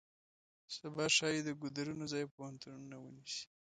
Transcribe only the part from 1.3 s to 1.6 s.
د